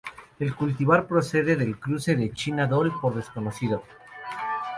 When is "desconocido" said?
3.17-3.83